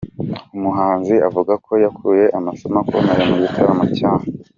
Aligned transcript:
Umuhanzi 0.55 1.15
avuga 1.27 1.53
ko 1.65 1.71
yakuye 1.83 2.25
amasomo 2.37 2.77
akomeye 2.83 3.21
mu 3.29 3.35
gitaramo 3.43 3.83
cya. 3.97 4.11